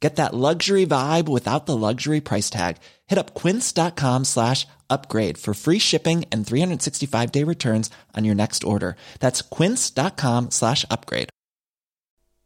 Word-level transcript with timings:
Get 0.00 0.16
that 0.16 0.34
luxury 0.34 0.86
vibe 0.86 1.28
without 1.28 1.66
the 1.66 1.76
luxury 1.76 2.20
price 2.20 2.50
tag. 2.50 2.76
Hit 3.06 3.18
up 3.18 3.34
quince.com 3.34 4.24
slash 4.24 4.66
upgrade 4.90 5.38
for 5.38 5.54
free 5.54 5.78
shipping 5.78 6.24
and 6.30 6.46
365 6.46 7.32
day 7.32 7.44
returns 7.44 7.90
on 8.14 8.24
your 8.24 8.34
next 8.34 8.64
order. 8.64 8.96
That's 9.20 9.42
quince.com 9.42 10.50
slash 10.50 10.84
upgrade. 10.90 11.28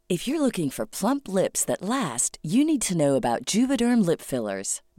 If 0.08 0.26
you're 0.26 0.40
looking 0.40 0.70
for 0.70 0.86
plump 0.86 1.28
lips 1.28 1.64
that 1.66 1.82
last, 1.82 2.38
you 2.42 2.64
need 2.64 2.82
to 2.82 2.96
know 2.96 3.14
about 3.14 3.44
Juvederm 3.44 4.04
lip 4.04 4.20
fillers. 4.20 4.80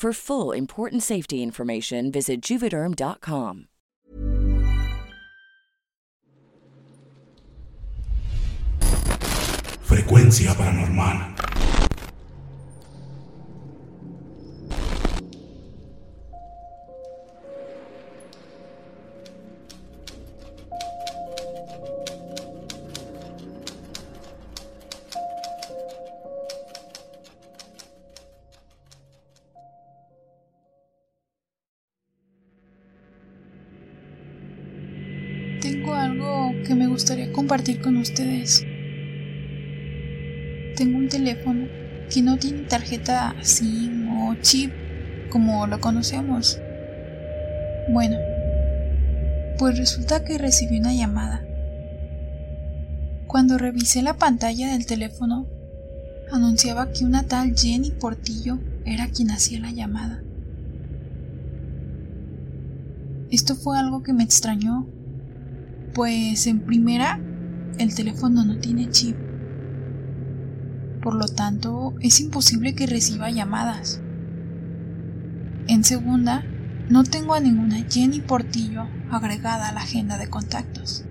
For 0.00 0.14
full 0.14 0.52
important 0.52 1.02
safety 1.02 1.42
information, 1.42 2.10
visit 2.10 2.40
juvederm.com. 2.40 3.66
Frecuencia 9.82 10.54
paranormal. 10.54 11.49
Compartir 37.32 37.80
con 37.80 37.96
ustedes. 37.96 38.64
Tengo 40.76 40.98
un 40.98 41.08
teléfono 41.08 41.66
que 42.12 42.22
no 42.22 42.38
tiene 42.38 42.62
tarjeta 42.62 43.34
SIM 43.42 44.08
o 44.10 44.34
chip 44.40 44.72
como 45.30 45.66
lo 45.66 45.80
conocemos. 45.80 46.60
Bueno, 47.92 48.16
pues 49.58 49.78
resulta 49.78 50.24
que 50.24 50.38
recibí 50.38 50.78
una 50.78 50.94
llamada. 50.94 51.44
Cuando 53.26 53.58
revisé 53.58 54.02
la 54.02 54.14
pantalla 54.14 54.72
del 54.72 54.86
teléfono, 54.86 55.46
anunciaba 56.32 56.92
que 56.92 57.04
una 57.04 57.24
tal 57.24 57.54
Jenny 57.56 57.90
Portillo 57.90 58.58
era 58.84 59.08
quien 59.08 59.30
hacía 59.30 59.60
la 59.60 59.70
llamada. 59.70 60.22
Esto 63.30 63.54
fue 63.54 63.78
algo 63.78 64.02
que 64.02 64.12
me 64.12 64.24
extrañó 64.24 64.88
pues 65.94 66.46
en 66.46 66.60
primera, 66.60 67.18
el 67.78 67.94
teléfono 67.94 68.44
no 68.44 68.58
tiene 68.58 68.90
chip. 68.90 69.16
Por 71.02 71.14
lo 71.14 71.26
tanto, 71.26 71.94
es 72.00 72.20
imposible 72.20 72.74
que 72.74 72.86
reciba 72.86 73.30
llamadas. 73.30 74.00
En 75.66 75.82
segunda, 75.84 76.44
no 76.88 77.04
tengo 77.04 77.34
a 77.34 77.40
ninguna 77.40 77.84
Jenny 77.88 78.20
Portillo 78.20 78.86
agregada 79.10 79.68
a 79.68 79.72
la 79.72 79.80
agenda 79.80 80.18
de 80.18 80.28
contactos. 80.28 81.04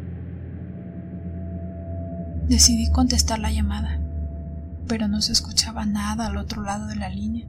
Decidí 2.47 2.91
contestar 2.91 3.39
la 3.39 3.51
llamada, 3.51 4.01
pero 4.87 5.07
no 5.07 5.21
se 5.21 5.33
escuchaba 5.33 5.85
nada 5.85 6.27
al 6.27 6.37
otro 6.37 6.63
lado 6.63 6.87
de 6.87 6.95
la 6.95 7.09
línea. 7.09 7.47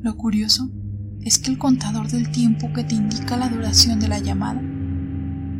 Lo 0.00 0.16
curioso 0.16 0.70
es 1.22 1.38
que 1.38 1.50
el 1.50 1.58
contador 1.58 2.08
del 2.08 2.30
tiempo 2.32 2.72
que 2.72 2.84
te 2.84 2.94
indica 2.94 3.36
la 3.36 3.48
duración 3.48 4.00
de 4.00 4.08
la 4.08 4.18
llamada 4.18 4.60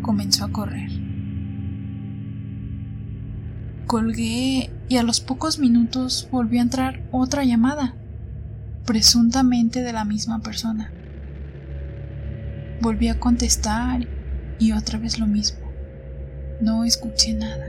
comenzó 0.03 0.45
a 0.45 0.53
correr. 0.53 0.91
Colgué 3.87 4.71
y 4.89 4.97
a 4.97 5.03
los 5.03 5.21
pocos 5.21 5.59
minutos 5.59 6.29
volvió 6.31 6.61
a 6.61 6.63
entrar 6.63 7.03
otra 7.11 7.45
llamada, 7.45 7.95
presuntamente 8.87 9.83
de 9.83 9.93
la 9.93 10.05
misma 10.05 10.41
persona. 10.41 10.93
Volví 12.81 13.09
a 13.09 13.21
contestar 13.21 14.07
y 14.59 14.73
otra 14.73 14.99
vez 14.99 15.19
lo 15.19 15.27
mismo. 15.27 15.61
No 16.61 16.85
escuché 16.85 17.35
nada. 17.35 17.67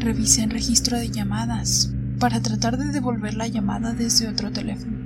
Revisé 0.00 0.44
el 0.44 0.50
registro 0.50 0.96
de 0.96 1.10
llamadas 1.10 1.92
para 2.18 2.40
tratar 2.40 2.78
de 2.78 2.92
devolver 2.92 3.34
la 3.34 3.48
llamada 3.48 3.94
desde 3.94 4.28
otro 4.28 4.52
teléfono. 4.52 4.96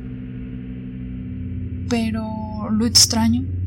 Pero 1.89 2.71
lo 2.71 2.87
extraño 2.87 3.62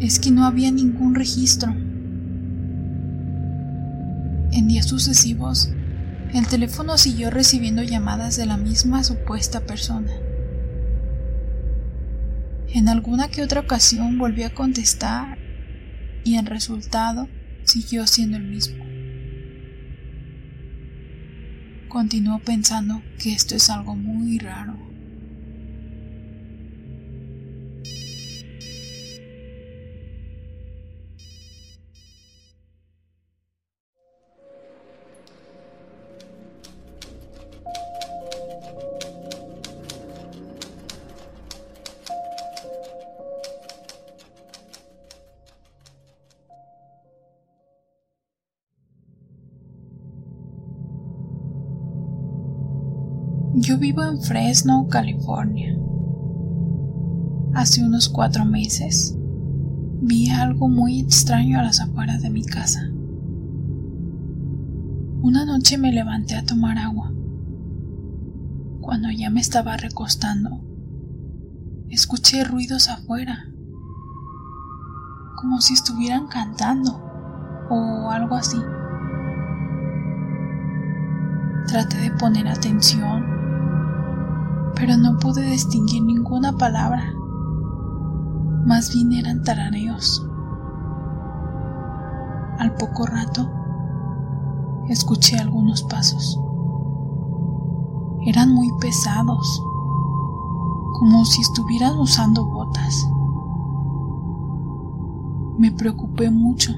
es 0.00 0.18
que 0.18 0.30
no 0.30 0.44
había 0.44 0.72
ningún 0.72 1.14
registro. 1.14 1.70
En 4.52 4.66
días 4.66 4.86
sucesivos, 4.86 5.70
el 6.32 6.46
teléfono 6.46 6.96
siguió 6.96 7.30
recibiendo 7.30 7.82
llamadas 7.82 8.36
de 8.36 8.46
la 8.46 8.56
misma 8.56 9.04
supuesta 9.04 9.60
persona. 9.60 10.10
En 12.72 12.88
alguna 12.88 13.28
que 13.28 13.42
otra 13.42 13.60
ocasión 13.60 14.16
volví 14.18 14.42
a 14.42 14.54
contestar 14.54 15.38
y 16.24 16.36
el 16.36 16.46
resultado 16.46 17.28
siguió 17.64 18.06
siendo 18.06 18.38
el 18.38 18.44
mismo. 18.44 18.84
Continuó 21.88 22.38
pensando 22.38 23.02
que 23.18 23.32
esto 23.32 23.54
es 23.56 23.68
algo 23.68 23.96
muy 23.96 24.38
raro. 24.38 24.89
Yo 53.62 53.76
vivo 53.76 54.02
en 54.02 54.22
Fresno, 54.22 54.88
California. 54.88 55.76
Hace 57.52 57.84
unos 57.84 58.08
cuatro 58.08 58.46
meses 58.46 59.14
vi 60.00 60.30
algo 60.30 60.66
muy 60.70 61.00
extraño 61.00 61.58
a 61.58 61.62
las 61.64 61.78
afueras 61.78 62.22
de 62.22 62.30
mi 62.30 62.42
casa. 62.42 62.88
Una 65.20 65.44
noche 65.44 65.76
me 65.76 65.92
levanté 65.92 66.36
a 66.36 66.46
tomar 66.46 66.78
agua. 66.78 67.12
Cuando 68.80 69.10
ya 69.10 69.28
me 69.28 69.40
estaba 69.40 69.76
recostando, 69.76 70.64
escuché 71.90 72.44
ruidos 72.44 72.88
afuera, 72.88 73.44
como 75.36 75.60
si 75.60 75.74
estuvieran 75.74 76.28
cantando 76.28 76.98
o 77.68 78.10
algo 78.10 78.36
así. 78.36 78.56
Traté 81.66 81.98
de 81.98 82.10
poner 82.12 82.48
atención, 82.48 83.39
pero 84.74 84.96
no 84.96 85.18
pude 85.18 85.42
distinguir 85.42 86.02
ninguna 86.02 86.56
palabra. 86.56 87.14
Más 88.66 88.92
bien 88.92 89.12
eran 89.12 89.42
tarareos. 89.42 90.26
Al 92.58 92.74
poco 92.74 93.06
rato, 93.06 93.50
escuché 94.88 95.38
algunos 95.38 95.82
pasos. 95.82 96.38
Eran 98.26 98.52
muy 98.52 98.70
pesados, 98.80 99.62
como 100.98 101.24
si 101.24 101.40
estuvieran 101.40 101.98
usando 101.98 102.44
botas. 102.44 103.08
Me 105.58 105.72
preocupé 105.72 106.30
mucho 106.30 106.72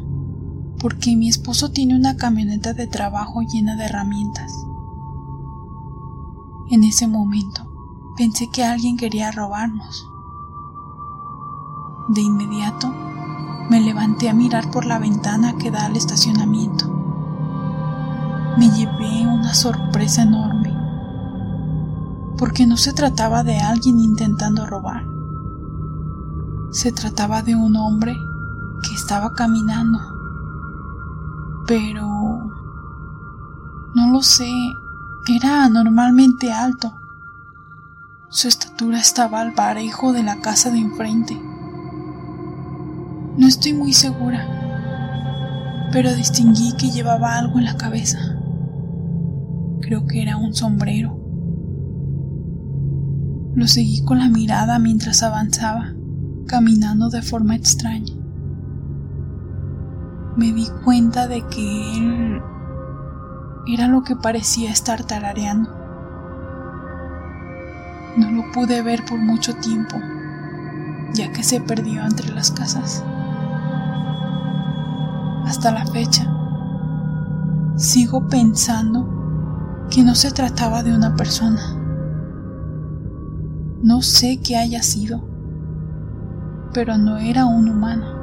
porque 0.80 1.16
mi 1.16 1.28
esposo 1.28 1.70
tiene 1.70 1.96
una 1.96 2.16
camioneta 2.16 2.74
de 2.74 2.86
trabajo 2.86 3.42
llena 3.42 3.76
de 3.76 3.84
herramientas. 3.84 4.52
En 6.70 6.84
ese 6.84 7.06
momento 7.06 7.71
pensé 8.16 8.50
que 8.50 8.64
alguien 8.64 8.96
quería 8.96 9.30
robarnos. 9.30 10.08
De 12.08 12.20
inmediato 12.20 12.92
me 13.70 13.80
levanté 13.80 14.28
a 14.28 14.34
mirar 14.34 14.70
por 14.70 14.84
la 14.84 14.98
ventana 14.98 15.56
que 15.56 15.70
da 15.70 15.86
al 15.86 15.96
estacionamiento. 15.96 16.88
Me 18.58 18.68
llevé 18.70 19.26
una 19.26 19.54
sorpresa 19.54 20.22
enorme, 20.22 20.76
porque 22.36 22.66
no 22.66 22.76
se 22.76 22.92
trataba 22.92 23.42
de 23.42 23.60
alguien 23.60 23.98
intentando 23.98 24.66
robar. 24.66 25.06
Se 26.70 26.92
trataba 26.92 27.42
de 27.42 27.54
un 27.54 27.76
hombre 27.76 28.14
que 28.82 28.94
estaba 28.94 29.32
caminando. 29.32 29.98
Pero... 31.66 32.08
No 33.94 34.10
lo 34.10 34.22
sé, 34.22 34.50
era 35.28 35.64
anormalmente 35.64 36.52
alto. 36.52 36.94
Su 38.32 38.48
estatura 38.48 38.98
estaba 38.98 39.42
al 39.42 39.52
parejo 39.52 40.14
de 40.14 40.22
la 40.22 40.40
casa 40.40 40.70
de 40.70 40.78
enfrente. 40.78 41.38
No 43.36 43.46
estoy 43.46 43.74
muy 43.74 43.92
segura, 43.92 45.90
pero 45.92 46.14
distinguí 46.14 46.72
que 46.78 46.90
llevaba 46.90 47.36
algo 47.36 47.58
en 47.58 47.66
la 47.66 47.76
cabeza. 47.76 48.16
Creo 49.82 50.06
que 50.06 50.22
era 50.22 50.38
un 50.38 50.54
sombrero. 50.54 51.14
Lo 53.54 53.66
seguí 53.66 54.02
con 54.02 54.18
la 54.18 54.30
mirada 54.30 54.78
mientras 54.78 55.22
avanzaba, 55.22 55.92
caminando 56.46 57.10
de 57.10 57.20
forma 57.20 57.54
extraña. 57.54 58.14
Me 60.38 60.54
di 60.54 60.68
cuenta 60.86 61.28
de 61.28 61.46
que 61.48 61.98
él 61.98 62.40
era 63.66 63.88
lo 63.88 64.02
que 64.02 64.16
parecía 64.16 64.70
estar 64.70 65.04
tarareando. 65.04 65.82
No 68.16 68.30
lo 68.30 68.50
pude 68.52 68.82
ver 68.82 69.04
por 69.04 69.18
mucho 69.18 69.54
tiempo, 69.56 69.96
ya 71.14 71.32
que 71.32 71.42
se 71.42 71.60
perdió 71.60 72.04
entre 72.04 72.32
las 72.34 72.50
casas. 72.50 73.02
Hasta 75.46 75.72
la 75.72 75.86
fecha, 75.86 76.30
sigo 77.76 78.28
pensando 78.28 79.86
que 79.90 80.02
no 80.02 80.14
se 80.14 80.30
trataba 80.30 80.82
de 80.82 80.94
una 80.94 81.14
persona. 81.16 81.60
No 83.82 84.00
sé 84.00 84.40
qué 84.42 84.56
haya 84.56 84.82
sido, 84.82 85.22
pero 86.72 86.96
no 86.96 87.18
era 87.18 87.46
un 87.46 87.68
humano. 87.68 88.22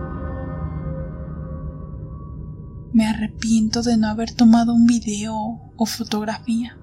Me 2.94 3.06
arrepiento 3.06 3.84
de 3.84 3.98
no 3.98 4.08
haber 4.08 4.34
tomado 4.34 4.74
un 4.74 4.88
video 4.88 5.36
o 5.78 5.86
fotografía, 5.86 6.79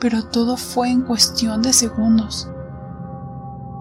pero 0.00 0.24
todo 0.24 0.56
fue 0.56 0.90
en 0.90 1.02
cuestión 1.02 1.62
de 1.62 1.72
segundos. 1.72 2.48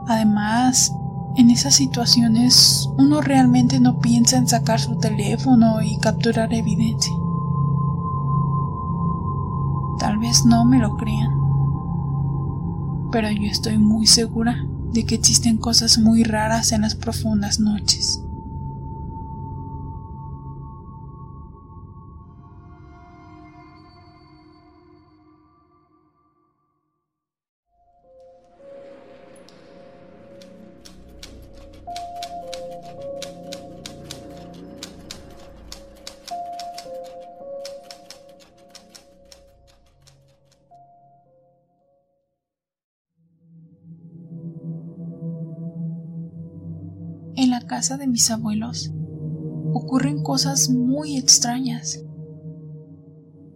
Además, 0.07 0.91
en 1.37 1.49
esas 1.49 1.75
situaciones 1.75 2.89
uno 2.97 3.21
realmente 3.21 3.79
no 3.79 3.99
piensa 3.99 4.37
en 4.37 4.47
sacar 4.47 4.79
su 4.79 4.97
teléfono 4.97 5.81
y 5.81 5.97
capturar 5.99 6.53
evidencia. 6.53 7.13
Tal 9.99 10.17
vez 10.17 10.45
no 10.45 10.65
me 10.65 10.79
lo 10.79 10.97
crean, 10.97 11.31
pero 13.11 13.29
yo 13.31 13.47
estoy 13.49 13.77
muy 13.77 14.07
segura 14.07 14.65
de 14.91 15.05
que 15.05 15.15
existen 15.15 15.57
cosas 15.57 15.99
muy 15.99 16.23
raras 16.23 16.71
en 16.71 16.81
las 16.81 16.95
profundas 16.95 17.59
noches. 17.59 18.23
Casa 47.61 47.97
de 47.97 48.07
mis 48.07 48.29
abuelos 48.31 48.91
ocurren 49.73 50.23
cosas 50.23 50.69
muy 50.69 51.17
extrañas. 51.17 52.03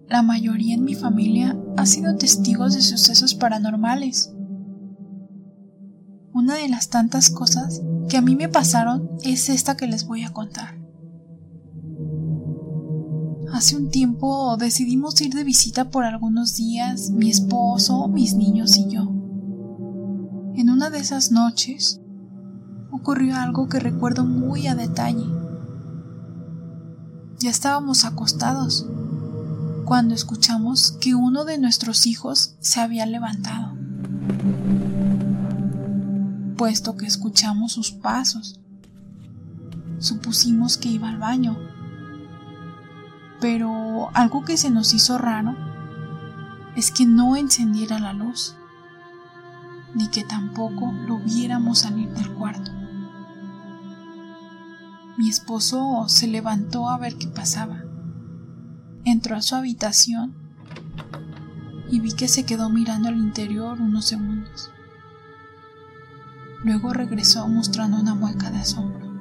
La 0.07 0.22
mayoría 0.22 0.75
en 0.75 0.83
mi 0.83 0.95
familia 0.95 1.57
ha 1.77 1.86
sido 1.86 2.15
testigos 2.17 2.75
de 2.75 2.81
sucesos 2.81 3.33
paranormales. 3.36 4.33
Una 6.33 6.55
de 6.55 6.69
las 6.69 6.89
tantas 6.89 7.29
cosas 7.29 7.81
que 8.10 8.17
a 8.17 8.22
mí 8.22 8.36
me 8.36 8.50
pasaron 8.50 9.10
es 9.24 9.50
esta 9.50 9.77
que 9.77 9.88
les 9.88 10.05
voy 10.05 10.24
a 10.24 10.33
contar. 10.33 10.79
Hace 13.51 13.75
un 13.75 13.89
tiempo 13.89 14.57
decidimos 14.57 15.22
ir 15.22 15.33
de 15.33 15.43
visita 15.43 15.89
por 15.89 16.05
algunos 16.05 16.55
días, 16.55 17.12
mi 17.12 17.29
esposo, 17.29 18.07
mis 18.07 18.36
niños 18.36 18.77
y 18.77 18.89
yo. 18.89 19.03
En 20.55 20.69
una 20.69 20.89
de 20.89 21.00
esas 21.00 21.31
noches 21.31 22.02
ocurrió 23.03 23.36
algo 23.36 23.67
que 23.67 23.81
recuerdo 23.81 24.24
muy 24.24 24.67
a 24.67 24.75
detalle. 24.75 25.25
Ya 27.38 27.50
estábamos 27.50 28.05
acostados 28.05 28.88
cuando 29.83 30.15
escuchamos 30.15 30.93
que 31.01 31.13
uno 31.13 31.43
de 31.43 31.57
nuestros 31.57 32.05
hijos 32.05 32.55
se 32.62 32.79
había 32.79 33.05
levantado, 33.05 33.75
puesto 36.55 36.95
que 36.95 37.05
escuchamos 37.05 37.74
sus 37.74 37.91
pasos. 37.91 38.62
Supusimos 40.00 40.77
que 40.77 40.88
iba 40.88 41.10
al 41.10 41.17
baño, 41.17 41.57
pero 43.41 44.12
algo 44.13 44.45
que 44.45 44.55
se 44.55 44.69
nos 44.69 44.93
hizo 44.93 45.17
raro 45.17 45.53
es 46.77 46.89
que 46.89 47.05
no 47.05 47.36
encendiera 47.36 48.00
la 48.00 48.13
luz, 48.13 48.55
ni 49.93 50.07
que 50.07 50.24
tampoco 50.24 50.93
lo 51.05 51.19
viéramos 51.19 51.79
salir 51.79 52.07
del 52.13 52.31
cuarto. 52.31 52.72
Mi 55.15 55.29
esposo 55.29 56.05
se 56.08 56.25
levantó 56.27 56.89
a 56.89 56.98
ver 56.98 57.17
qué 57.17 57.27
pasaba. 57.27 57.84
Entró 59.05 59.36
a 59.36 59.43
su 59.43 59.55
habitación 59.55 60.34
y 61.91 62.00
vi 62.00 62.13
que 62.13 62.27
se 62.27 62.46
quedó 62.46 62.70
mirando 62.70 63.10
al 63.10 63.17
interior 63.17 63.79
unos 63.79 64.05
segundos. 64.05 64.72
Luego 66.63 66.93
regresó 66.93 67.48
mostrando 67.48 68.00
una 68.00 68.15
mueca 68.15 68.50
de 68.50 68.58
asombro. 68.58 69.12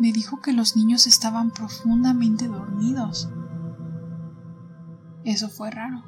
Me 0.00 0.10
dijo 0.10 0.40
que 0.40 0.54
los 0.54 0.76
niños 0.76 1.06
estaban 1.06 1.52
profundamente 1.52 2.48
dormidos. 2.48 3.28
Eso 5.22 5.48
fue 5.48 5.70
raro. 5.70 6.02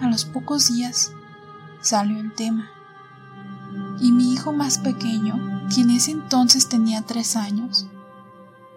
A 0.00 0.08
los 0.08 0.24
pocos 0.24 0.72
días 0.72 1.12
salió 1.80 2.18
el 2.18 2.32
tema 2.32 2.70
y 4.00 4.12
mi 4.12 4.32
hijo 4.32 4.52
más 4.52 4.78
pequeño 4.78 5.55
quien 5.72 5.90
ese 5.90 6.12
entonces 6.12 6.68
tenía 6.68 7.02
tres 7.02 7.36
años, 7.36 7.86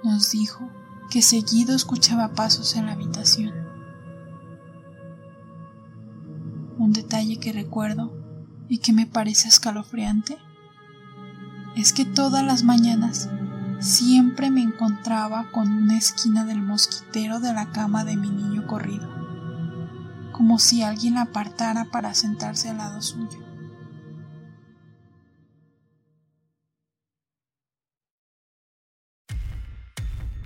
nos 0.03 0.31
dijo 0.31 0.69
que 1.10 1.22
seguido 1.22 1.75
escuchaba 1.75 2.34
pasos 2.34 2.75
en 2.75 2.86
la 2.86 2.93
habitación. 2.93 3.69
un 6.79 6.93
detalle 6.93 7.38
que 7.38 7.51
recuerdo 7.51 8.12
y 8.69 8.79
que 8.79 8.93
me 8.93 9.05
parece 9.05 9.48
escalofriante 9.50 10.38
es 11.75 11.93
que 11.93 12.05
todas 12.05 12.43
las 12.43 12.63
mañanas 12.63 13.29
siempre 13.79 14.50
me 14.50 14.62
encontraba 14.62 15.51
con 15.51 15.72
una 15.72 15.98
esquina 15.98 16.46
del 16.46 16.62
mosquitero 16.62 17.39
de 17.39 17.53
la 17.53 17.72
cama 17.72 18.05
de 18.05 18.15
mi 18.15 18.29
niño 18.29 18.65
corrido, 18.65 19.08
como 20.31 20.58
si 20.58 20.81
alguien 20.81 21.15
la 21.15 21.24
apartara 21.24 21.86
para 21.86 22.13
sentarse 22.13 22.69
al 22.69 22.77
lado 22.77 23.01
suyo. 23.01 23.49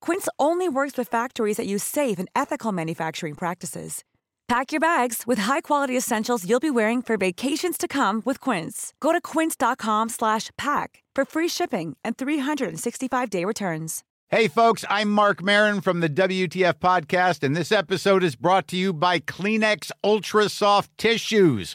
Quince 0.00 0.28
only 0.38 0.68
works 0.68 0.98
with 0.98 1.08
factories 1.08 1.56
that 1.56 1.66
use 1.66 1.84
safe 1.84 2.18
and 2.18 2.28
ethical 2.34 2.72
manufacturing 2.72 3.34
practices. 3.34 4.02
Pack 4.48 4.72
your 4.72 4.80
bags 4.80 5.22
with 5.26 5.38
high-quality 5.40 5.96
essentials 5.96 6.44
you'll 6.48 6.58
be 6.58 6.70
wearing 6.70 7.02
for 7.02 7.16
vacations 7.16 7.78
to 7.78 7.86
come 7.86 8.20
with 8.24 8.40
Quince. 8.40 8.92
Go 9.00 9.12
to 9.12 9.20
quince.com/pack 9.20 11.02
for 11.14 11.24
free 11.24 11.48
shipping 11.48 11.96
and 12.04 12.16
365-day 12.16 13.44
returns. 13.44 14.02
Hey, 14.28 14.46
folks, 14.46 14.84
I'm 14.88 15.10
Mark 15.10 15.42
Marin 15.42 15.80
from 15.80 15.98
the 15.98 16.08
WTF 16.08 16.74
Podcast, 16.74 17.42
and 17.42 17.56
this 17.56 17.72
episode 17.72 18.22
is 18.22 18.36
brought 18.36 18.68
to 18.68 18.76
you 18.76 18.92
by 18.92 19.18
Kleenex 19.18 19.90
Ultra 20.04 20.48
Soft 20.48 20.96
Tissues, 20.96 21.74